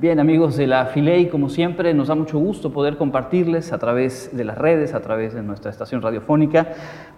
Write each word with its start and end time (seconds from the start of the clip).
Bien, 0.00 0.20
amigos 0.20 0.56
de 0.56 0.68
la 0.68 0.86
Filey, 0.86 1.26
como 1.26 1.48
siempre, 1.48 1.92
nos 1.92 2.06
da 2.06 2.14
mucho 2.14 2.38
gusto 2.38 2.72
poder 2.72 2.96
compartirles 2.96 3.72
a 3.72 3.78
través 3.78 4.30
de 4.32 4.44
las 4.44 4.56
redes, 4.56 4.94
a 4.94 5.00
través 5.00 5.34
de 5.34 5.42
nuestra 5.42 5.72
estación 5.72 6.02
radiofónica, 6.02 6.68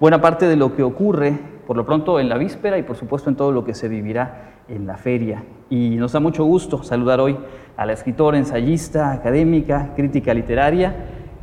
buena 0.01 0.23
parte 0.23 0.47
de 0.47 0.57
lo 0.57 0.75
que 0.75 0.83
ocurre, 0.83 1.39
por 1.67 1.77
lo 1.77 1.85
pronto, 1.85 2.19
en 2.19 2.31
la 2.31 2.39
víspera 2.39 2.79
y, 2.79 2.83
por 2.83 2.97
supuesto, 2.97 3.29
en 3.29 3.37
todo 3.37 3.53
lo 3.53 3.65
que 3.65 3.75
se 3.75 3.87
vivirá 3.87 4.53
en 4.67 4.87
la 4.87 4.97
feria. 4.97 5.45
Y 5.69 5.97
nos 5.97 6.13
da 6.13 6.21
mucho 6.21 6.43
gusto 6.45 6.83
saludar 6.83 7.21
hoy 7.21 7.37
a 7.77 7.85
la 7.85 7.93
escritora, 7.93 8.39
ensayista, 8.39 9.13
académica, 9.13 9.93
crítica 9.95 10.33
literaria 10.33 10.95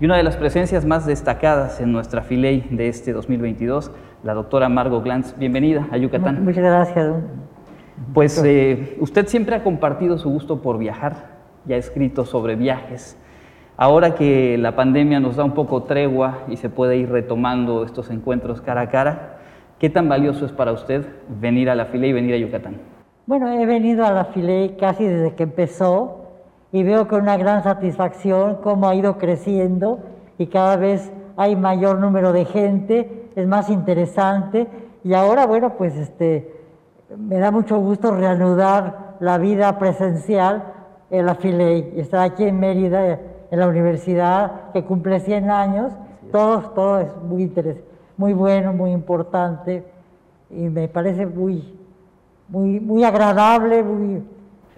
y 0.02 0.06
una 0.06 0.18
de 0.18 0.24
las 0.24 0.38
presencias 0.38 0.86
más 0.86 1.06
destacadas 1.06 1.80
en 1.80 1.92
nuestra 1.92 2.24
Filey 2.24 2.66
de 2.72 2.88
este 2.88 3.14
2022, 3.14 3.92
la 4.24 4.34
doctora 4.34 4.70
Margot 4.70 5.04
Glantz. 5.04 5.38
Bienvenida 5.38 5.88
a 5.92 5.98
Yucatán. 5.98 6.44
Muchas 6.44 6.64
gracias. 6.64 7.14
Pues 8.14 8.42
eh, 8.44 8.98
usted 9.00 9.28
siempre 9.28 9.56
ha 9.56 9.64
compartido 9.64 10.18
su 10.18 10.30
gusto 10.30 10.62
por 10.62 10.78
viajar, 10.78 11.38
ya 11.66 11.76
ha 11.76 11.80
escrito 11.80 12.26
sobre 12.26 12.56
viajes. 12.56 13.18
Ahora 13.76 14.16
que 14.16 14.58
la 14.58 14.76
pandemia 14.76 15.20
nos 15.20 15.36
da 15.36 15.44
un 15.44 15.54
poco 15.54 15.84
tregua 15.84 16.40
y 16.48 16.58
se 16.58 16.70
puede 16.70 16.98
ir 16.98 17.12
retomando 17.12 17.84
estos 17.84 18.10
encuentros 18.10 18.62
cara 18.62 18.82
a 18.82 18.90
cara, 18.90 19.38
¿qué 19.78 19.90
tan 19.90 20.10
valioso 20.10 20.46
es 20.46 20.52
para 20.52 20.72
usted 20.72 21.06
venir 21.40 21.70
a 21.70 21.76
la 21.76 21.86
Filey 21.86 22.10
y 22.10 22.14
venir 22.14 22.34
a 22.36 22.38
Yucatán? 22.38 22.78
Bueno, 23.28 23.52
he 23.52 23.66
venido 23.66 24.06
a 24.06 24.12
la 24.12 24.26
Filey 24.26 24.78
casi 24.80 25.04
desde 25.04 25.36
que 25.36 25.44
empezó 25.44 26.26
y 26.72 26.84
veo 26.84 27.08
con 27.08 27.22
una 27.22 27.38
gran 27.38 27.64
satisfacción 27.64 28.58
cómo 28.64 28.90
ha 28.90 28.96
ido 28.96 29.18
creciendo 29.18 30.00
y 30.38 30.48
cada 30.48 30.78
vez 30.78 31.12
hay 31.36 31.56
mayor 31.56 32.00
número 32.00 32.32
de 32.34 32.46
gente, 32.46 33.30
es 33.36 33.48
más 33.48 33.70
interesante 33.70 34.68
y 35.04 35.14
ahora, 35.14 35.46
bueno, 35.46 35.74
pues 35.78 35.96
este, 35.96 36.57
me 37.16 37.38
da 37.38 37.52
mucho 37.52 37.78
gusto 37.80 38.12
reanudar 38.12 39.16
la 39.20 39.38
vida 39.38 39.78
presencial 39.80 40.74
en 41.10 41.26
la 41.26 41.36
Filey, 41.36 41.94
estar 41.96 42.20
aquí 42.22 42.44
en 42.44 42.60
Mérida, 42.60 43.20
en 43.50 43.60
la 43.60 43.68
universidad, 43.68 44.72
que 44.74 44.84
cumple 44.84 45.20
100 45.20 45.50
años, 45.50 45.94
todo, 46.32 46.60
todo 46.72 47.00
es 47.00 47.16
muy 47.24 47.44
interesante, 47.44 47.88
muy 48.18 48.34
bueno, 48.34 48.74
muy 48.74 48.92
importante. 48.92 49.86
Y 50.50 50.70
me 50.70 50.88
parece 50.88 51.26
muy, 51.26 51.74
muy, 52.50 52.80
muy 52.80 53.04
agradable, 53.04 53.84
muy, 53.84 54.22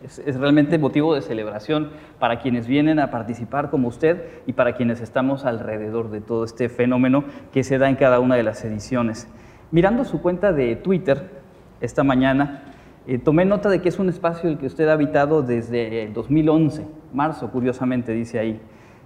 es, 0.03 0.39
realmente 0.39 0.77
motivo 0.77 1.15
de 1.15 1.21
celebración 1.21 1.89
para 2.19 2.39
quienes 2.39 2.67
vienen 2.67 2.99
a 2.99 3.11
participar 3.11 3.69
como 3.69 3.87
usted 3.87 4.23
y 4.45 4.53
para 4.53 4.73
quienes 4.73 5.01
estamos 5.01 5.45
alrededor 5.45 6.09
de 6.11 6.21
todo 6.21 6.43
este 6.43 6.69
fenómeno 6.69 7.23
que 7.51 7.63
se 7.63 7.77
da 7.77 7.89
en 7.89 7.95
cada 7.95 8.19
una 8.19 8.35
de 8.35 8.43
las 8.43 8.63
ediciones. 8.63 9.27
Mirando 9.71 10.03
su 10.05 10.21
cuenta 10.21 10.51
de 10.51 10.75
Twitter 10.75 11.38
esta 11.81 12.03
mañana, 12.03 12.63
eh, 13.07 13.17
tomé 13.17 13.45
nota 13.45 13.69
de 13.69 13.81
que 13.81 13.89
es 13.89 13.99
un 13.99 14.09
espacio 14.09 14.49
el 14.49 14.57
que 14.57 14.67
usted 14.67 14.87
ha 14.87 14.93
habitado 14.93 15.41
desde 15.41 16.03
el 16.03 16.13
2011, 16.13 16.85
marzo, 17.13 17.49
curiosamente 17.51 18.11
dice 18.11 18.39
ahí. 18.39 18.61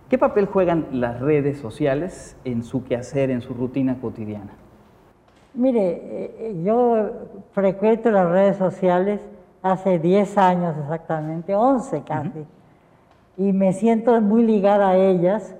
¿Qué 0.09 0.17
papel 0.17 0.45
juegan 0.47 0.87
las 0.91 1.19
redes 1.21 1.57
sociales 1.57 2.35
en 2.43 2.63
su 2.63 2.83
quehacer, 2.83 3.31
en 3.31 3.41
su 3.41 3.53
rutina 3.53 3.97
cotidiana? 4.01 4.51
Mire, 5.53 5.87
eh, 5.87 6.35
eh, 6.39 6.61
yo 6.65 7.11
frecuento 7.51 8.11
las 8.11 8.29
redes 8.29 8.57
sociales 8.57 9.21
hace 9.61 9.99
10 9.99 10.37
años 10.37 10.75
exactamente, 10.77 11.55
11 11.55 12.03
casi, 12.03 12.45
y 13.37 13.53
me 13.53 13.71
siento 13.73 14.19
muy 14.19 14.43
ligada 14.43 14.89
a 14.89 14.97
ellas, 14.97 15.55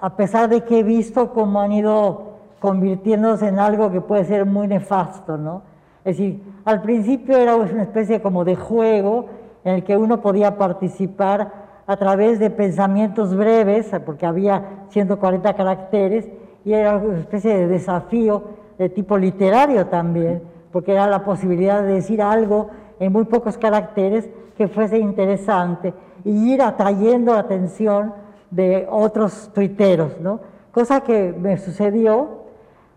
a 0.00 0.16
pesar 0.16 0.48
de 0.48 0.62
que 0.62 0.78
he 0.78 0.82
visto 0.82 1.32
cómo 1.32 1.60
han 1.60 1.72
ido 1.72 2.32
convirtiéndose 2.60 3.48
en 3.48 3.58
algo 3.58 3.90
que 3.90 4.00
puede 4.00 4.24
ser 4.24 4.46
muy 4.46 4.68
nefasto, 4.68 5.36
¿no? 5.36 5.62
Es 6.04 6.16
decir, 6.16 6.42
al 6.64 6.82
principio 6.82 7.36
era 7.36 7.54
una 7.56 7.82
especie 7.82 8.20
como 8.20 8.44
de 8.44 8.56
juego 8.56 9.26
en 9.64 9.74
el 9.76 9.84
que 9.84 9.96
uno 9.96 10.20
podía 10.20 10.58
participar 10.58 11.62
a 11.86 11.96
través 11.96 12.38
de 12.38 12.50
pensamientos 12.50 13.36
breves, 13.36 13.90
porque 14.04 14.26
había 14.26 14.86
140 14.90 15.54
caracteres, 15.54 16.28
y 16.64 16.72
era 16.72 16.96
una 16.96 17.20
especie 17.20 17.56
de 17.56 17.68
desafío 17.68 18.42
de 18.78 18.88
tipo 18.88 19.16
literario 19.18 19.86
también, 19.86 20.42
porque 20.72 20.92
era 20.92 21.06
la 21.06 21.24
posibilidad 21.24 21.82
de 21.82 21.94
decir 21.94 22.22
algo 22.22 22.70
en 22.98 23.12
muy 23.12 23.24
pocos 23.24 23.58
caracteres 23.58 24.28
que 24.56 24.68
fuese 24.68 24.98
interesante 24.98 25.92
y 26.24 26.52
ir 26.52 26.62
atrayendo 26.62 27.34
la 27.34 27.40
atención 27.40 28.14
de 28.50 28.86
otros 28.90 29.50
tuiteros, 29.54 30.20
¿no? 30.20 30.40
Cosa 30.70 31.02
que 31.02 31.32
me 31.32 31.58
sucedió 31.58 32.41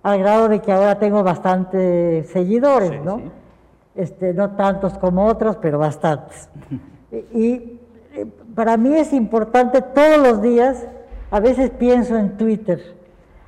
al 0.06 0.20
grado 0.20 0.48
de 0.50 0.60
que 0.60 0.72
ahora 0.72 1.00
tengo 1.00 1.24
bastantes 1.24 2.30
seguidores, 2.30 3.04
¿no? 3.04 3.22
Este, 3.96 4.36
no 4.36 4.52
tantos 4.52 5.00
como 5.00 5.26
otros, 5.26 5.58
pero 5.58 5.80
bastantes. 5.80 6.48
y 7.34 7.80
eh, 8.14 8.28
para 8.54 8.78
mí 8.78 8.96
es 8.96 9.14
importante 9.14 9.82
todos 9.82 10.20
los 10.20 10.44
días, 10.44 10.86
a 11.32 11.40
veces 11.40 11.72
pienso 11.72 12.16
en 12.18 12.38
Twitter. 12.38 12.96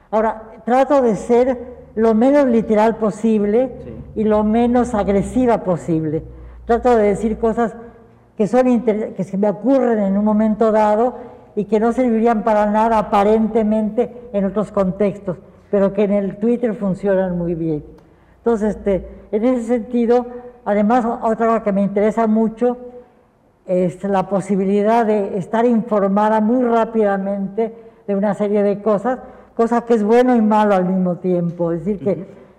Ahora, 0.09 0.53
trato 0.65 1.03
de 1.03 1.15
ser 1.15 1.77
lo 1.93 2.15
menos 2.15 2.47
literal 2.47 2.95
posible 2.95 3.71
y 4.15 4.23
lo 4.23 4.43
menos 4.43 4.95
agresiva 4.95 5.63
posible 5.63 6.23
Trato 6.65 6.97
de 6.97 7.03
decir 7.03 7.37
cosas 7.37 7.75
que, 8.35 8.47
son 8.47 8.81
que 8.81 9.23
se 9.23 9.37
me 9.37 9.47
ocurren 9.47 9.99
en 9.99 10.17
un 10.17 10.25
momento 10.25 10.71
dado 10.71 11.17
y 11.55 11.65
que 11.65 11.79
no 11.79 11.93
servirían 11.93 12.43
para 12.43 12.65
nada 12.65 12.97
aparentemente 12.97 14.29
en 14.33 14.45
otros 14.45 14.71
contextos, 14.71 15.37
pero 15.71 15.93
que 15.93 16.03
en 16.03 16.11
el 16.11 16.37
Twitter 16.37 16.73
funcionan 16.75 17.37
muy 17.37 17.55
bien. 17.55 17.83
Entonces, 18.37 18.75
este, 18.77 19.07
en 19.31 19.45
ese 19.45 19.63
sentido, 19.63 20.25
además, 20.65 21.05
otra 21.05 21.47
cosa 21.47 21.63
que 21.63 21.71
me 21.71 21.81
interesa 21.81 22.27
mucho 22.27 22.77
es 23.65 24.03
la 24.03 24.29
posibilidad 24.29 25.05
de 25.05 25.37
estar 25.37 25.65
informada 25.65 26.39
muy 26.39 26.63
rápidamente 26.63 27.75
de 28.07 28.15
una 28.15 28.33
serie 28.33 28.63
de 28.63 28.81
cosas, 28.81 29.19
cosa 29.55 29.81
que 29.81 29.95
es 29.95 30.03
bueno 30.03 30.35
y 30.35 30.41
malo 30.41 30.75
al 30.75 30.85
mismo 30.85 31.17
tiempo. 31.17 31.73
Es 31.73 31.83
decir, 31.83 31.99
que 32.03 32.11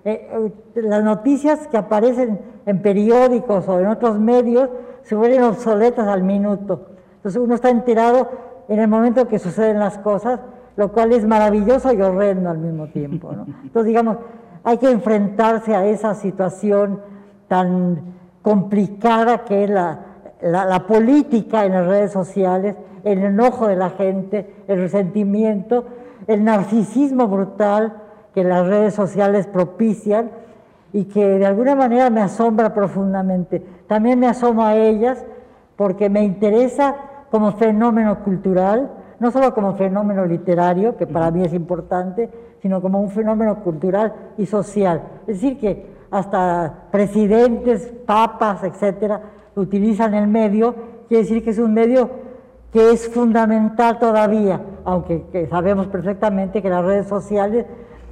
eh, 0.04 0.28
eh, 0.30 0.52
las 0.74 1.02
noticias 1.02 1.66
que 1.68 1.78
aparecen 1.78 2.40
en 2.66 2.82
periódicos 2.82 3.66
o 3.68 3.80
en 3.80 3.86
otros 3.86 4.18
medios 4.18 4.68
se 5.02 5.14
vuelven 5.14 5.42
obsoletas 5.42 6.06
al 6.06 6.22
minuto. 6.22 6.88
Entonces 7.16 7.40
uno 7.40 7.54
está 7.54 7.70
enterado 7.70 8.28
en 8.68 8.78
el 8.78 8.88
momento 8.88 9.26
que 9.26 9.38
suceden 9.38 9.78
las 9.78 9.98
cosas, 9.98 10.40
lo 10.78 10.92
cual 10.92 11.12
es 11.12 11.26
maravilloso 11.26 11.92
y 11.92 12.00
horrendo 12.00 12.50
al 12.50 12.58
mismo 12.58 12.86
tiempo. 12.86 13.32
Entonces, 13.64 13.84
digamos, 13.84 14.18
hay 14.62 14.78
que 14.78 14.88
enfrentarse 14.88 15.74
a 15.74 15.84
esa 15.84 16.14
situación 16.14 17.00
tan 17.48 18.00
complicada 18.42 19.44
que 19.44 19.64
es 19.64 19.70
la, 19.70 19.98
la 20.40 20.86
política 20.86 21.64
en 21.64 21.72
las 21.72 21.84
redes 21.84 22.12
sociales, 22.12 22.76
el 23.02 23.18
enojo 23.24 23.66
de 23.66 23.74
la 23.74 23.90
gente, 23.90 24.54
el 24.68 24.78
resentimiento, 24.78 25.84
el 26.28 26.44
narcisismo 26.44 27.26
brutal 27.26 27.94
que 28.32 28.44
las 28.44 28.64
redes 28.64 28.94
sociales 28.94 29.48
propician 29.48 30.30
y 30.92 31.06
que 31.06 31.26
de 31.40 31.46
alguna 31.46 31.74
manera 31.74 32.08
me 32.08 32.20
asombra 32.20 32.72
profundamente. 32.72 33.66
También 33.88 34.20
me 34.20 34.28
asomo 34.28 34.64
a 34.64 34.76
ellas 34.76 35.24
porque 35.74 36.08
me 36.08 36.22
interesa 36.22 36.94
como 37.32 37.50
fenómeno 37.52 38.22
cultural, 38.22 38.92
no 39.20 39.30
solo 39.30 39.52
como 39.54 39.74
fenómeno 39.74 40.24
literario, 40.24 40.96
que 40.96 41.06
para 41.06 41.30
mí 41.30 41.42
es 41.42 41.52
importante, 41.52 42.30
sino 42.62 42.80
como 42.80 43.00
un 43.00 43.10
fenómeno 43.10 43.62
cultural 43.62 44.12
y 44.36 44.46
social. 44.46 45.02
Es 45.26 45.40
decir, 45.40 45.58
que 45.58 45.98
hasta 46.10 46.86
presidentes, 46.90 47.92
papas, 48.06 48.64
etcétera, 48.64 49.20
utilizan 49.56 50.14
el 50.14 50.28
medio, 50.28 50.74
quiere 51.08 51.24
decir 51.24 51.44
que 51.44 51.50
es 51.50 51.58
un 51.58 51.74
medio 51.74 52.10
que 52.72 52.90
es 52.90 53.08
fundamental 53.08 53.98
todavía, 53.98 54.60
aunque 54.84 55.46
sabemos 55.50 55.86
perfectamente 55.86 56.62
que 56.62 56.68
las 56.68 56.84
redes 56.84 57.06
sociales 57.06 57.66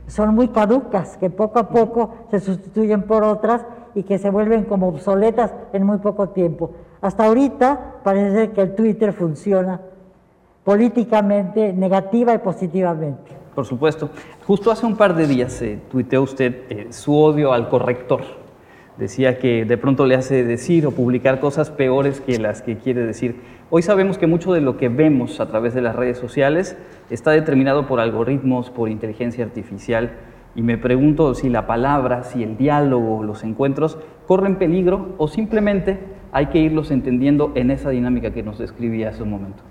son 0.06 0.34
muy 0.34 0.48
caducas, 0.48 1.16
que 1.18 1.30
poco 1.30 1.58
a 1.58 1.68
poco 1.68 2.10
se 2.30 2.40
sustituyen 2.40 3.02
por 3.02 3.22
otras 3.22 3.66
y 3.94 4.02
que 4.02 4.18
se 4.18 4.30
vuelven 4.30 4.64
como 4.64 4.88
obsoletas 4.88 5.52
en 5.72 5.84
muy 5.84 5.98
poco 5.98 6.30
tiempo. 6.30 6.70
Hasta 7.00 7.24
ahorita 7.24 7.96
parece 8.02 8.50
que 8.52 8.62
el 8.62 8.74
Twitter 8.74 9.12
funciona 9.12 9.80
políticamente 10.66 11.72
negativa 11.72 12.34
y 12.34 12.38
positivamente. 12.38 13.30
Por 13.54 13.64
supuesto. 13.64 14.10
Justo 14.48 14.72
hace 14.72 14.84
un 14.84 14.96
par 14.96 15.14
de 15.14 15.28
días 15.28 15.52
se 15.52 15.76
tuiteó 15.90 16.22
usted 16.22 16.62
eh, 16.68 16.88
su 16.90 17.16
odio 17.16 17.52
al 17.52 17.68
corrector. 17.68 18.22
Decía 18.98 19.38
que 19.38 19.64
de 19.64 19.78
pronto 19.78 20.06
le 20.06 20.16
hace 20.16 20.42
decir 20.42 20.84
o 20.86 20.90
publicar 20.90 21.38
cosas 21.38 21.70
peores 21.70 22.20
que 22.20 22.40
las 22.40 22.62
que 22.62 22.78
quiere 22.78 23.06
decir. 23.06 23.40
Hoy 23.70 23.82
sabemos 23.82 24.18
que 24.18 24.26
mucho 24.26 24.52
de 24.52 24.60
lo 24.60 24.76
que 24.76 24.88
vemos 24.88 25.38
a 25.38 25.46
través 25.46 25.72
de 25.72 25.82
las 25.82 25.94
redes 25.94 26.18
sociales 26.18 26.76
está 27.10 27.30
determinado 27.30 27.86
por 27.86 28.00
algoritmos, 28.00 28.70
por 28.70 28.88
inteligencia 28.88 29.44
artificial, 29.44 30.14
y 30.56 30.62
me 30.62 30.78
pregunto 30.78 31.34
si 31.34 31.48
la 31.48 31.68
palabra, 31.68 32.24
si 32.24 32.42
el 32.42 32.56
diálogo, 32.56 33.22
los 33.22 33.44
encuentros 33.44 33.98
corren 34.26 34.56
peligro 34.56 35.14
o 35.18 35.28
simplemente 35.28 35.98
hay 36.32 36.46
que 36.46 36.58
irlos 36.58 36.90
entendiendo 36.90 37.52
en 37.54 37.70
esa 37.70 37.90
dinámica 37.90 38.32
que 38.32 38.42
nos 38.42 38.58
describía 38.58 39.10
hace 39.10 39.22
un 39.22 39.30
momento. 39.30 39.62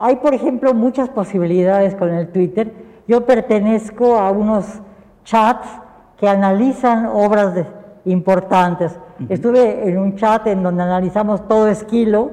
Hay, 0.00 0.16
por 0.16 0.34
ejemplo, 0.34 0.74
muchas 0.74 1.08
posibilidades 1.08 1.94
con 1.96 2.10
el 2.10 2.28
Twitter. 2.28 2.72
Yo 3.08 3.26
pertenezco 3.26 4.18
a 4.18 4.30
unos 4.30 4.80
chats 5.24 5.68
que 6.18 6.28
analizan 6.28 7.06
obras 7.06 7.54
importantes. 8.04 8.98
Estuve 9.28 9.88
en 9.88 9.98
un 9.98 10.16
chat 10.16 10.46
en 10.46 10.62
donde 10.62 10.82
analizamos 10.82 11.46
todo 11.48 11.68
Esquilo, 11.68 12.30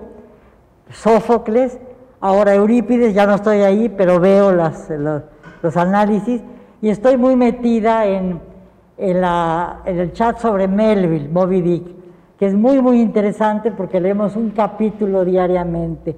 Sófocles, 0.90 1.80
ahora 2.22 2.54
Eurípides, 2.54 3.14
ya 3.14 3.26
no 3.26 3.36
estoy 3.36 3.62
ahí, 3.62 3.90
pero 3.90 4.20
veo 4.20 4.52
las, 4.52 4.90
los, 4.90 5.78
análisis 5.78 6.44
y 6.82 6.90
estoy 6.90 7.18
muy 7.18 7.36
metida 7.36 8.06
en, 8.06 8.40
en, 8.98 9.22
la, 9.22 9.82
en, 9.86 10.00
el 10.00 10.14
chat 10.14 10.38
sobre 10.38 10.68
Melville, 10.68 11.28
Moby 11.30 11.62
Dick, 11.62 11.88
que 12.38 12.46
es 12.46 12.54
muy, 12.54 12.82
muy 12.82 13.02
interesante 13.02 13.72
porque 13.72 14.00
leemos 14.00 14.36
un 14.36 14.52
capítulo 14.52 15.26
diariamente. 15.26 16.16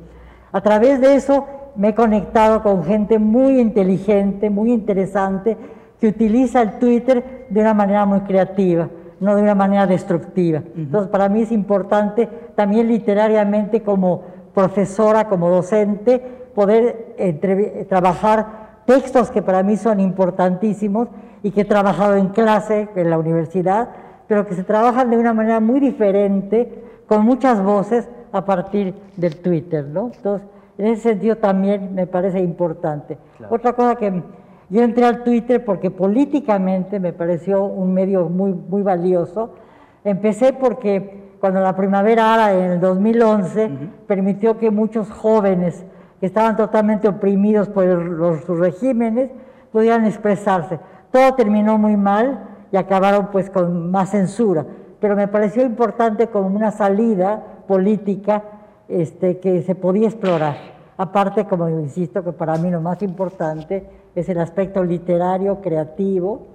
A 0.57 0.61
través 0.61 0.99
de 0.99 1.13
eso 1.13 1.45
me 1.75 1.89
he 1.89 1.93
conectado 1.93 2.63
con 2.63 2.83
gente 2.83 3.19
muy 3.19 3.59
inteligente, 3.59 4.49
muy 4.49 4.71
interesante, 4.71 5.55
que 5.99 6.07
utiliza 6.07 6.63
el 6.63 6.79
Twitter 6.79 7.45
de 7.47 7.61
una 7.61 7.75
manera 7.75 8.07
muy 8.07 8.21
creativa, 8.21 8.89
no 9.19 9.35
de 9.35 9.43
una 9.43 9.53
manera 9.53 9.85
destructiva. 9.85 10.63
Entonces, 10.75 11.11
para 11.11 11.29
mí 11.29 11.43
es 11.43 11.51
importante 11.51 12.27
también 12.55 12.87
literariamente 12.87 13.83
como 13.83 14.23
profesora, 14.55 15.29
como 15.29 15.47
docente, 15.51 16.19
poder 16.55 17.85
trabajar 17.87 18.81
textos 18.87 19.29
que 19.29 19.43
para 19.43 19.61
mí 19.61 19.77
son 19.77 19.99
importantísimos 19.99 21.07
y 21.43 21.51
que 21.51 21.61
he 21.61 21.65
trabajado 21.65 22.15
en 22.15 22.29
clase 22.29 22.89
en 22.95 23.11
la 23.11 23.19
universidad, 23.19 23.89
pero 24.27 24.47
que 24.47 24.55
se 24.55 24.63
trabajan 24.63 25.11
de 25.11 25.17
una 25.17 25.35
manera 25.35 25.59
muy 25.59 25.79
diferente, 25.79 26.83
con 27.05 27.23
muchas 27.23 27.61
voces 27.61 28.09
a 28.31 28.43
partir 28.45 28.93
del 29.15 29.37
Twitter, 29.37 29.85
¿no? 29.85 30.11
Entonces, 30.13 30.47
en 30.77 30.87
ese 30.87 31.09
sentido 31.09 31.37
también 31.37 31.95
me 31.95 32.07
parece 32.07 32.39
importante. 32.39 33.17
Otra 33.49 33.73
cosa 33.73 33.95
que 33.95 34.21
yo 34.69 34.81
entré 34.81 35.05
al 35.05 35.23
Twitter 35.23 35.63
porque 35.63 35.89
políticamente 35.89 36.99
me 36.99 37.13
pareció 37.13 37.63
un 37.63 37.93
medio 37.93 38.29
muy, 38.29 38.53
muy 38.53 38.83
valioso. 38.83 39.55
Empecé 40.03 40.53
porque 40.53 41.35
cuando 41.39 41.61
la 41.61 41.75
primavera 41.75 42.33
árabe 42.33 42.65
en 42.65 42.71
el 42.73 42.79
2011 42.79 43.71
permitió 44.07 44.57
que 44.57 44.69
muchos 44.69 45.09
jóvenes 45.09 45.85
que 46.19 46.25
estaban 46.25 46.57
totalmente 46.57 47.07
oprimidos 47.07 47.69
por 47.69 47.85
los, 47.85 48.43
sus 48.43 48.59
regímenes 48.59 49.29
pudieran 49.71 50.05
expresarse. 50.05 50.79
Todo 51.11 51.33
terminó 51.35 51.77
muy 51.77 51.95
mal 51.95 52.43
y 52.71 52.77
acabaron 52.77 53.27
pues 53.31 53.49
con 53.49 53.91
más 53.91 54.11
censura, 54.11 54.65
pero 54.99 55.15
me 55.15 55.27
pareció 55.27 55.63
importante 55.63 56.27
como 56.27 56.47
una 56.47 56.71
salida 56.71 57.43
política 57.67 58.43
este, 58.87 59.39
que 59.39 59.61
se 59.61 59.75
podía 59.75 60.07
explorar. 60.07 60.55
Aparte, 60.97 61.45
como 61.45 61.69
insisto, 61.69 62.23
que 62.23 62.31
para 62.31 62.57
mí 62.57 62.71
lo 62.71 62.81
más 62.81 63.01
importante 63.03 63.85
es 64.15 64.29
el 64.29 64.39
aspecto 64.39 64.83
literario, 64.83 65.61
creativo 65.61 66.47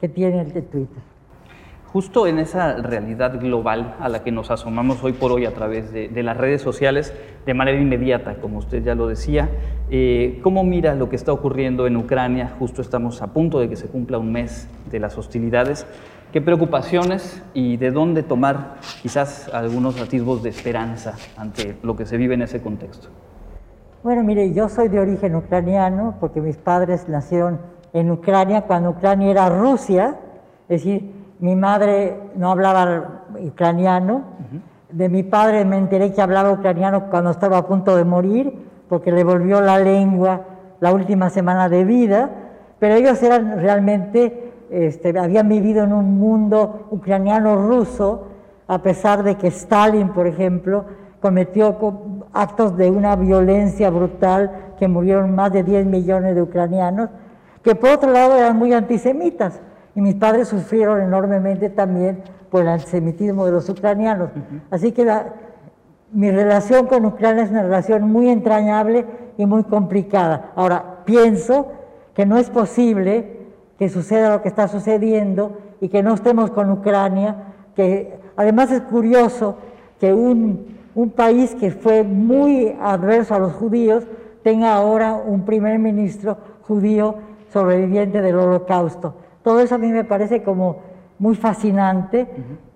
que 0.00 0.08
tiene 0.08 0.40
el 0.40 0.52
de 0.52 0.62
Twitter. 0.62 1.02
Justo 1.92 2.28
en 2.28 2.38
esa 2.38 2.74
realidad 2.76 3.40
global 3.40 3.96
a 3.98 4.08
la 4.08 4.22
que 4.22 4.30
nos 4.30 4.52
asomamos 4.52 5.02
hoy 5.02 5.12
por 5.12 5.32
hoy 5.32 5.44
a 5.44 5.52
través 5.52 5.92
de, 5.92 6.22
las 6.22 6.36
redes 6.36 6.62
sociales 6.62 7.12
de 7.44 7.52
manera 7.52 7.80
inmediata, 7.80 8.36
como 8.36 8.58
usted 8.58 8.84
ya 8.84 8.94
lo 8.94 9.08
decía, 9.08 9.50
eh, 9.90 10.38
¿cómo 10.40 10.62
mira 10.62 10.94
lo 10.94 11.08
que 11.08 11.16
está 11.16 11.32
ocurriendo 11.32 11.88
en 11.88 11.96
Ucrania? 11.96 12.54
Justo 12.60 12.80
estamos 12.80 13.22
a 13.22 13.32
punto 13.32 13.58
de 13.58 13.68
que 13.68 13.74
se 13.74 13.88
cumpla 13.88 14.18
un 14.18 14.30
mes 14.30 14.68
de 14.88 15.00
las 15.00 15.18
hostilidades. 15.18 15.84
¿Qué 16.32 16.40
preocupaciones 16.40 17.42
y 17.54 17.76
de 17.76 17.90
dónde 17.90 18.22
tomar 18.22 18.76
quizás 19.02 19.52
algunos 19.52 20.00
atisbos 20.00 20.44
de 20.44 20.50
esperanza 20.50 21.14
ante 21.36 21.76
lo 21.82 21.96
que 21.96 22.06
se 22.06 22.16
vive 22.16 22.34
en 22.34 22.42
ese 22.42 22.62
contexto? 22.62 23.08
Bueno, 24.04 24.22
mire, 24.22 24.52
yo 24.52 24.68
soy 24.68 24.86
de 24.88 25.00
origen 25.00 25.34
ucraniano 25.34 26.14
porque 26.20 26.40
mis 26.40 26.56
padres 26.56 27.08
nacieron 27.08 27.58
en 27.92 28.12
Ucrania 28.12 28.62
cuando 28.62 28.90
Ucrania 28.90 29.28
era 29.28 29.48
Rusia, 29.48 30.18
es 30.68 30.84
decir, 30.84 31.12
mi 31.40 31.56
madre 31.56 32.16
no 32.36 32.52
hablaba 32.52 33.24
ucraniano, 33.40 34.22
de 34.88 35.08
mi 35.08 35.24
padre 35.24 35.64
me 35.64 35.78
enteré 35.78 36.12
que 36.12 36.22
hablaba 36.22 36.52
ucraniano 36.52 37.10
cuando 37.10 37.32
estaba 37.32 37.58
a 37.58 37.66
punto 37.66 37.96
de 37.96 38.04
morir, 38.04 38.54
porque 38.88 39.10
le 39.10 39.24
volvió 39.24 39.60
la 39.60 39.80
lengua 39.80 40.42
la 40.78 40.92
última 40.92 41.28
semana 41.28 41.68
de 41.68 41.84
vida, 41.84 42.30
pero 42.78 42.94
ellos 42.94 43.20
eran 43.20 43.58
realmente 43.58 44.49
este, 44.70 45.18
habían 45.18 45.48
vivido 45.48 45.84
en 45.84 45.92
un 45.92 46.18
mundo 46.18 46.86
ucraniano-ruso, 46.90 48.28
a 48.68 48.82
pesar 48.82 49.22
de 49.22 49.36
que 49.36 49.48
Stalin, 49.48 50.10
por 50.10 50.26
ejemplo, 50.26 50.84
cometió 51.20 51.76
actos 52.32 52.76
de 52.76 52.90
una 52.90 53.16
violencia 53.16 53.90
brutal 53.90 54.74
que 54.78 54.88
murieron 54.88 55.34
más 55.34 55.52
de 55.52 55.62
10 55.62 55.86
millones 55.86 56.34
de 56.34 56.42
ucranianos, 56.42 57.10
que 57.62 57.74
por 57.74 57.90
otro 57.90 58.10
lado 58.10 58.36
eran 58.36 58.56
muy 58.56 58.72
antisemitas. 58.72 59.60
Y 59.94 60.00
mis 60.00 60.14
padres 60.14 60.48
sufrieron 60.48 61.00
enormemente 61.00 61.68
también 61.68 62.22
por 62.48 62.62
el 62.62 62.68
antisemitismo 62.68 63.44
de 63.44 63.52
los 63.52 63.68
ucranianos. 63.68 64.30
Así 64.70 64.92
que 64.92 65.04
mi 66.12 66.30
relación 66.30 66.86
con 66.86 67.04
Ucrania 67.06 67.42
es 67.42 67.50
una 67.50 67.62
relación 67.62 68.10
muy 68.10 68.28
entrañable 68.28 69.04
y 69.36 69.46
muy 69.46 69.64
complicada. 69.64 70.52
Ahora, 70.54 71.00
pienso 71.04 71.72
que 72.14 72.24
no 72.24 72.38
es 72.38 72.50
posible 72.50 73.39
que 73.80 73.88
suceda 73.88 74.28
lo 74.28 74.42
que 74.42 74.48
está 74.48 74.68
sucediendo 74.68 75.56
y 75.80 75.88
que 75.88 76.02
no 76.02 76.12
estemos 76.12 76.50
con 76.50 76.70
Ucrania, 76.70 77.54
que 77.74 78.20
además 78.36 78.70
es 78.70 78.82
curioso 78.82 79.56
que 79.98 80.12
un, 80.12 80.76
un 80.94 81.10
país 81.12 81.54
que 81.54 81.70
fue 81.70 82.02
muy 82.02 82.76
adverso 82.78 83.34
a 83.34 83.38
los 83.38 83.54
judíos 83.54 84.04
tenga 84.42 84.74
ahora 84.74 85.14
un 85.14 85.46
primer 85.46 85.78
ministro 85.78 86.36
judío 86.60 87.14
sobreviviente 87.54 88.20
del 88.20 88.36
holocausto. 88.36 89.14
Todo 89.42 89.60
eso 89.60 89.76
a 89.76 89.78
mí 89.78 89.88
me 89.88 90.04
parece 90.04 90.42
como 90.42 90.80
muy 91.18 91.34
fascinante 91.34 92.26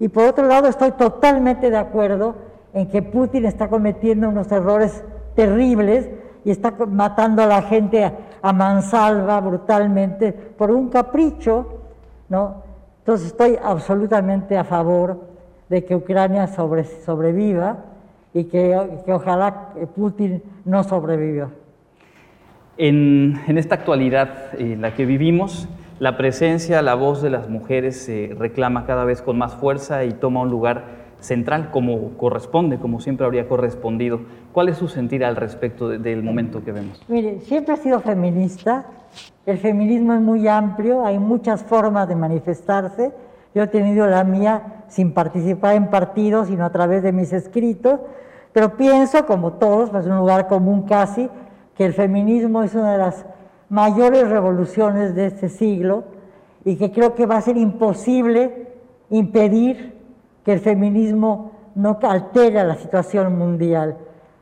y 0.01 0.09
por 0.09 0.25
otro 0.25 0.47
lado 0.47 0.69
estoy 0.69 0.93
totalmente 0.93 1.69
de 1.69 1.77
acuerdo 1.77 2.35
en 2.73 2.89
que 2.89 3.03
Putin 3.03 3.45
está 3.45 3.69
cometiendo 3.69 4.31
unos 4.31 4.51
errores 4.51 5.05
terribles 5.37 6.09
y 6.47 6.51
está 6.51 6.73
matando 6.89 7.43
a 7.43 7.47
la 7.47 7.61
gente 7.61 8.05
a, 8.05 8.15
mansalva 8.53 9.41
brutalmente 9.41 10.33
por 10.33 10.71
un 10.71 10.89
capricho, 10.89 11.81
¿no? 12.29 12.63
Entonces 12.99 13.29
estoy 13.29 13.59
absolutamente 13.63 14.57
a 14.57 14.65
favor 14.65 15.21
de 15.69 15.85
que 15.85 15.95
Ucrania 15.95 16.47
sobreviva 16.47 17.77
y 18.33 18.45
que, 18.45 18.77
ojalá 19.09 19.71
Putin 19.95 20.43
no 20.65 20.83
sobreviva. 20.85 21.51
En, 22.77 23.39
esta 23.47 23.77
actualidad 23.77 24.59
en 24.59 24.81
la 24.81 24.95
que 24.95 25.07
vivimos, 25.07 25.69
la 26.01 26.17
presencia, 26.17 26.83
la 26.83 26.95
voz 26.95 27.23
de 27.23 27.31
las 27.31 27.49
mujeres 27.49 28.01
se 28.03 28.35
reclama 28.37 28.85
cada 28.87 29.05
vez 29.05 29.23
con 29.23 29.39
más 29.39 29.55
fuerza 29.55 30.05
y 30.05 30.13
toma 30.13 30.41
un 30.41 30.51
lugar 30.51 31.04
central 31.25 31.71
como 31.71 32.17
corresponde, 32.19 32.79
como 32.79 33.01
siempre 33.01 33.25
habría 33.25 33.49
correspondido. 33.49 34.21
¿Cuál 34.53 34.69
es 34.69 34.77
su 34.77 34.89
sentir 34.89 35.25
al 35.25 35.37
respecto 35.37 35.89
del 35.89 36.23
momento 36.23 36.63
que 36.63 36.73
vemos? 36.73 37.03
Mire, 37.09 37.41
siempre 37.41 37.75
he 37.75 37.77
sido 37.79 38.01
feminista. 38.01 38.87
El 39.47 39.59
feminismo 39.59 40.13
es 40.15 40.21
muy 40.21 40.47
amplio, 40.47 41.05
hay 41.05 41.19
muchas 41.19 41.63
formas 41.63 42.09
de 42.09 42.17
manifestarse. 42.17 43.13
Yo 43.55 43.63
he 43.63 43.67
tenido 43.69 44.07
la 44.07 44.25
mía 44.25 44.85
sin 44.89 45.13
participar 45.13 45.77
en 45.77 45.89
partidos, 45.89 46.49
sino 46.49 46.65
a 46.65 46.71
través 46.71 47.03
de 47.03 47.13
mis 47.13 47.33
escritos, 47.33 48.01
pero 48.53 48.77
pienso, 48.77 49.27
como 49.27 49.55
todos, 49.55 49.91
pues 49.91 50.07
un 50.07 50.17
lugar 50.17 50.47
común 50.47 50.83
casi, 50.83 51.29
que 51.77 51.85
el 51.85 51.93
feminismo 51.93 52.63
es 52.63 52.75
una 52.75 52.93
de 52.93 52.99
las 52.99 53.25
mayores 53.69 54.29
revoluciones 54.29 55.15
de 55.15 55.27
este 55.27 55.49
siglo 55.49 56.05
y 56.65 56.77
que 56.77 56.93
creo 56.93 57.15
que 57.15 57.27
va 57.27 57.37
a 57.37 57.41
ser 57.41 57.57
imposible 57.57 58.69
impedir 59.11 59.94
que 60.45 60.53
el 60.53 60.61
feminismo 60.61 61.53
no 61.75 61.99
altera 62.03 62.65
la 62.65 62.77
situación 62.77 63.37
mundial. 63.37 63.97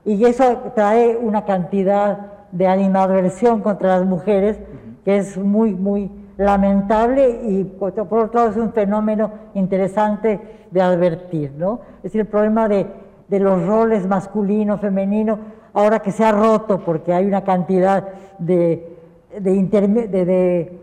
Y 0.05 0.25
eso 0.25 0.73
trae 0.75 1.17
una 1.17 1.45
cantidad 1.45 2.19
de 2.51 2.67
animadversión 2.67 3.63
contra 3.63 3.99
las 3.99 4.07
mujeres 4.07 4.59
que 5.05 5.17
es 5.17 5.39
muy, 5.39 5.75
muy 5.75 6.11
lamentable 6.37 7.41
y 7.45 7.65
por 7.65 7.99
otro 7.99 8.31
lado 8.33 8.51
es 8.51 8.57
un 8.57 8.73
fenómeno 8.73 9.31
interesante 9.55 10.41
de 10.71 10.83
advertir. 10.83 11.53
¿no? 11.57 11.81
Es 11.99 12.05
decir, 12.05 12.23
el 12.23 12.27
problema 12.27 12.69
de, 12.69 12.87
de 13.29 13.41
los 13.41 13.65
roles 13.67 14.07
masculino, 14.07 14.79
femenino, 14.79 15.39
ahora 15.73 16.01
que 16.01 16.11
se 16.11 16.25
ha 16.25 16.33
roto 16.33 16.81
porque 16.85 17.13
hay 17.13 17.27
una 17.27 17.45
cantidad 17.45 18.09
de, 18.39 18.97
de, 19.39 19.69
de 20.09 20.82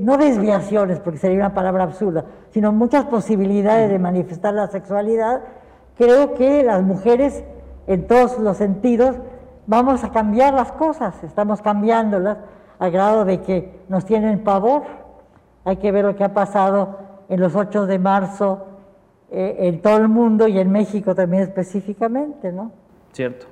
no 0.00 0.16
desviaciones, 0.16 0.98
porque 1.00 1.18
sería 1.18 1.38
una 1.38 1.54
palabra 1.54 1.84
absurda, 1.84 2.24
sino 2.50 2.72
muchas 2.72 3.04
posibilidades 3.06 3.90
de 3.90 3.98
manifestar 3.98 4.54
la 4.54 4.68
sexualidad, 4.68 5.42
creo 5.96 6.34
que 6.34 6.62
las 6.62 6.82
mujeres, 6.82 7.44
en 7.86 8.06
todos 8.06 8.38
los 8.38 8.56
sentidos, 8.56 9.16
vamos 9.66 10.04
a 10.04 10.10
cambiar 10.10 10.54
las 10.54 10.72
cosas, 10.72 11.22
estamos 11.22 11.62
cambiándolas 11.62 12.38
al 12.78 12.90
grado 12.90 13.24
de 13.24 13.40
que 13.42 13.80
nos 13.88 14.04
tienen 14.04 14.42
pavor. 14.42 14.82
Hay 15.64 15.76
que 15.76 15.92
ver 15.92 16.04
lo 16.04 16.16
que 16.16 16.24
ha 16.24 16.34
pasado 16.34 16.98
en 17.28 17.40
los 17.40 17.54
8 17.54 17.86
de 17.86 17.98
marzo 18.00 18.66
eh, 19.30 19.56
en 19.60 19.80
todo 19.80 19.98
el 19.98 20.08
mundo 20.08 20.48
y 20.48 20.58
en 20.58 20.72
México 20.72 21.14
también 21.14 21.44
específicamente, 21.44 22.50
¿no? 22.50 22.72
Cierto. 23.12 23.51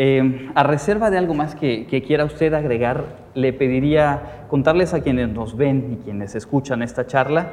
Eh, 0.00 0.48
a 0.54 0.62
reserva 0.62 1.10
de 1.10 1.18
algo 1.18 1.34
más 1.34 1.56
que, 1.56 2.04
quiera 2.06 2.24
usted 2.24 2.54
agregar, 2.54 3.16
le 3.34 3.52
pediría 3.52 4.44
contarles 4.48 4.94
a 4.94 5.00
quienes 5.00 5.28
nos 5.28 5.56
ven 5.56 5.88
y 5.92 6.04
quienes 6.04 6.36
escuchan 6.36 6.82
esta 6.82 7.08
charla 7.08 7.48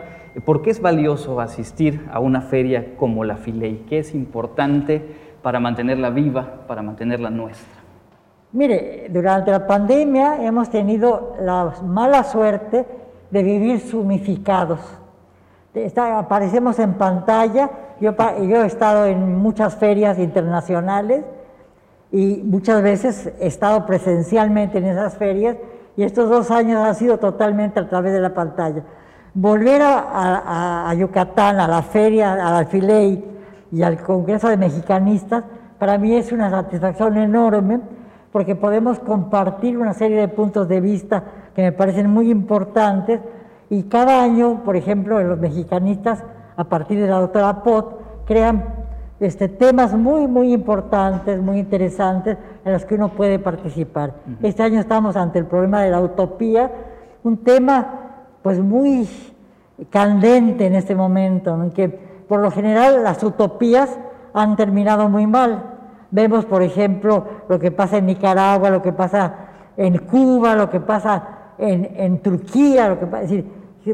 por 0.45 0.61
qué 0.61 0.69
es 0.69 0.79
valioso 0.79 1.39
asistir 1.41 2.05
a 2.11 2.19
una 2.19 2.41
feria 2.41 2.95
como 2.97 3.23
la 3.23 3.37
Filey, 3.37 3.85
qué 3.89 3.97
es 3.97 4.13
importante 4.13 5.01
para 5.41 5.59
mantenerla 5.59 6.11
viva, 6.11 6.67
para 6.67 6.83
mantenerla 6.83 7.31
nuestra? 7.31 7.81
Mire, 8.51 9.07
durante 9.09 9.49
la 9.49 9.65
pandemia 9.65 10.45
hemos 10.45 10.69
tenido 10.69 11.35
la 11.41 11.73
mala 11.83 12.23
suerte 12.23 12.85
de 13.31 13.41
vivir 13.41 13.79
sumificados. 13.79 14.81
aparecemos 15.95 16.77
en 16.77 16.93
pantalla, 16.93 17.71
yo, 17.99 18.13
yo 18.47 18.63
he 18.63 18.67
estado 18.67 19.07
en 19.07 19.35
muchas 19.35 19.75
ferias 19.77 20.19
internacionales 20.19 21.23
y 22.15 22.41
muchas 22.45 22.81
veces 22.81 23.33
he 23.41 23.47
estado 23.47 23.85
presencialmente 23.85 24.77
en 24.77 24.85
esas 24.85 25.17
ferias 25.17 25.57
y 25.97 26.03
estos 26.03 26.29
dos 26.29 26.49
años 26.49 26.81
han 26.81 26.95
sido 26.95 27.17
totalmente 27.17 27.77
a 27.77 27.89
través 27.89 28.13
de 28.13 28.21
la 28.21 28.33
pantalla. 28.33 28.83
Volver 29.33 29.81
a, 29.83 30.93
Yucatán, 30.97 31.59
a 31.59 31.67
la 31.67 31.81
feria, 31.81 32.31
al 32.31 32.55
Alfiley 32.55 33.21
y 33.69 33.81
al 33.81 34.01
Congreso 34.01 34.47
de 34.47 34.55
Mexicanistas, 34.55 35.43
para 35.77 35.97
mí 35.97 36.15
es 36.15 36.31
una 36.31 36.49
satisfacción 36.49 37.17
enorme 37.17 37.81
porque 38.31 38.55
podemos 38.55 38.97
compartir 38.99 39.77
una 39.77 39.93
serie 39.93 40.21
de 40.21 40.29
puntos 40.29 40.69
de 40.69 40.79
vista 40.79 41.21
que 41.53 41.63
me 41.63 41.73
parecen 41.73 42.09
muy 42.09 42.31
importantes 42.31 43.19
y 43.69 43.83
cada 43.83 44.23
año, 44.23 44.63
por 44.63 44.77
ejemplo, 44.77 45.21
los 45.21 45.37
mexicanistas, 45.37 46.23
a 46.55 46.63
partir 46.63 46.97
de 47.01 47.09
la 47.09 47.19
doctora 47.19 47.61
Pot, 47.61 48.23
crean 48.25 48.74
este, 49.19 49.47
temas 49.47 49.93
muy, 49.93 50.27
muy 50.27 50.53
importantes, 50.53 51.41
muy 51.41 51.59
interesantes 51.59 52.37
en 52.63 52.73
los 52.73 52.85
que 52.85 52.95
uno 52.95 53.09
puede 53.09 53.39
participar. 53.39 54.13
Este 54.41 54.63
año 54.63 54.79
estamos 54.79 55.15
ante 55.15 55.39
el 55.39 55.45
problema 55.45 55.81
de 55.81 55.91
la 55.91 56.01
utopía, 56.01 56.71
un 57.23 57.37
tema 57.37 58.01
pues 58.41 58.59
muy 58.59 59.07
candente 59.89 60.65
en 60.65 60.75
este 60.75 60.95
momento, 60.95 61.61
en 61.61 61.71
que 61.71 61.89
por 62.27 62.39
lo 62.39 62.51
general 62.51 63.03
las 63.03 63.23
utopías 63.23 63.97
han 64.33 64.55
terminado 64.55 65.09
muy 65.09 65.27
mal. 65.27 65.63
Vemos, 66.11 66.45
por 66.45 66.61
ejemplo, 66.61 67.25
lo 67.49 67.59
que 67.59 67.71
pasa 67.71 67.97
en 67.97 68.05
Nicaragua, 68.05 68.69
lo 68.69 68.81
que 68.81 68.91
pasa 68.91 69.33
en 69.77 69.97
Cuba, 69.99 70.55
lo 70.55 70.69
que 70.69 70.79
pasa 70.79 71.53
en, 71.57 72.19
Turquía, 72.19 72.89
lo 72.89 72.99
que 72.99 73.05
es 73.05 73.29
decir, 73.29 73.51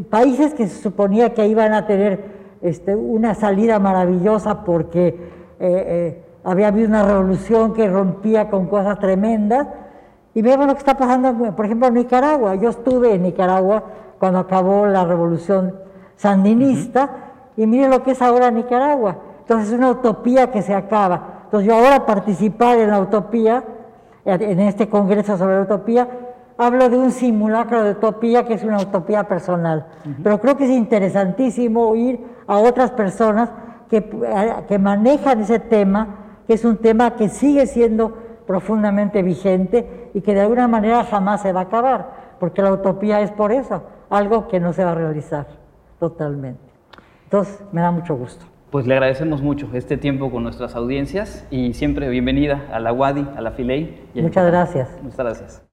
países 0.09 0.53
que 0.53 0.67
se 0.67 0.81
suponía 0.81 1.33
que 1.33 1.47
iban 1.47 1.73
a 1.73 1.85
tener 1.85 2.40
este, 2.61 2.95
una 2.95 3.35
salida 3.35 3.79
maravillosa 3.79 4.63
porque 4.63 5.07
eh, 5.07 5.17
eh, 5.59 6.23
había 6.43 6.67
habido 6.67 6.87
una 6.87 7.03
revolución 7.03 7.73
que 7.73 7.87
rompía 7.87 8.49
con 8.49 8.67
cosas 8.67 8.99
tremendas. 8.99 9.67
Y 10.33 10.41
vemos 10.41 10.67
lo 10.67 10.73
que 10.73 10.79
está 10.79 10.95
pasando, 10.95 11.55
por 11.55 11.65
ejemplo, 11.65 11.87
en 11.87 11.95
Nicaragua. 11.95 12.55
Yo 12.55 12.69
estuve 12.69 13.15
en 13.15 13.23
Nicaragua 13.23 13.83
cuando 14.17 14.39
acabó 14.39 14.85
la 14.85 15.03
revolución 15.03 15.75
sandinista 16.15 17.09
y 17.57 17.65
mire 17.65 17.89
lo 17.89 18.03
que 18.03 18.11
es 18.11 18.21
ahora 18.21 18.51
Nicaragua. 18.51 19.17
Entonces 19.41 19.69
es 19.69 19.77
una 19.77 19.91
utopía 19.91 20.51
que 20.51 20.61
se 20.61 20.73
acaba. 20.73 21.41
Entonces 21.45 21.67
yo 21.67 21.75
ahora 21.75 22.05
participar 22.05 22.77
en 22.77 22.91
la 22.91 22.99
utopía, 22.99 23.63
en 24.23 24.59
este 24.59 24.87
congreso 24.87 25.37
sobre 25.37 25.55
la 25.55 25.61
utopía, 25.63 26.07
hablo 26.61 26.89
de 26.89 26.97
un 26.97 27.11
simulacro 27.11 27.83
de 27.83 27.91
utopía 27.91 28.45
que 28.45 28.53
es 28.53 28.63
una 28.63 28.79
utopía 28.79 29.23
personal. 29.23 29.87
Pero 30.23 30.39
creo 30.39 30.57
que 30.57 30.65
es 30.65 30.69
interesantísimo 30.69 31.87
oír 31.89 32.19
a 32.45 32.57
otras 32.57 32.91
personas 32.91 33.49
que, 33.89 34.03
que 34.67 34.79
manejan 34.79 35.41
ese 35.41 35.59
tema, 35.59 36.07
que 36.47 36.53
es 36.53 36.63
un 36.63 36.77
tema 36.77 37.15
que 37.15 37.29
sigue 37.29 37.65
siendo 37.65 38.15
profundamente 38.45 39.23
vigente 39.23 40.11
y 40.13 40.21
que 40.21 40.33
de 40.33 40.41
alguna 40.41 40.67
manera 40.67 41.03
jamás 41.03 41.41
se 41.41 41.51
va 41.51 41.61
a 41.61 41.63
acabar, 41.63 42.35
porque 42.39 42.61
la 42.61 42.71
utopía 42.71 43.21
es 43.21 43.31
por 43.31 43.51
eso, 43.51 43.83
algo 44.09 44.47
que 44.47 44.59
no 44.59 44.73
se 44.73 44.83
va 44.83 44.91
a 44.91 44.95
realizar 44.95 45.47
totalmente. 45.99 46.61
Entonces, 47.23 47.63
me 47.71 47.81
da 47.81 47.91
mucho 47.91 48.15
gusto. 48.15 48.45
Pues 48.71 48.87
le 48.87 48.93
agradecemos 48.93 49.41
mucho 49.41 49.67
este 49.73 49.97
tiempo 49.97 50.31
con 50.31 50.43
nuestras 50.43 50.75
audiencias 50.75 51.45
y 51.49 51.73
siempre 51.73 52.07
bienvenida 52.09 52.67
a 52.71 52.79
la 52.79 52.93
WADI, 52.93 53.27
a 53.35 53.41
la 53.41 53.51
FILEI. 53.51 54.09
Muchas 54.15 54.45
gracias. 54.45 54.89
Muchas 55.01 55.17
gracias. 55.17 55.63